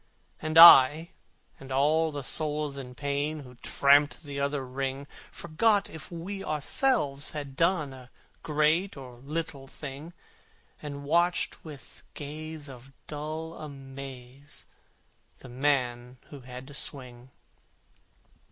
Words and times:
And 0.41 0.57
I 0.57 1.11
and 1.59 1.71
all 1.71 2.11
the 2.11 2.23
souls 2.23 2.75
in 2.75 2.95
pain, 2.95 3.41
Who 3.41 3.53
tramped 3.53 4.23
the 4.23 4.39
other 4.39 4.65
ring, 4.65 5.05
Forgot 5.31 5.91
if 5.91 6.11
we 6.11 6.43
ourselves 6.43 7.33
had 7.37 7.55
done 7.55 7.93
A 7.93 8.09
great 8.41 8.97
or 8.97 9.19
little 9.19 9.67
thing, 9.67 10.13
And 10.81 11.03
watched 11.03 11.63
with 11.63 12.01
gaze 12.15 12.67
of 12.67 12.91
dull 13.05 13.53
amaze 13.53 14.65
The 15.37 15.49
man 15.49 16.17
who 16.31 16.39
had 16.39 16.65
to 16.65 16.73
swing. 16.73 17.29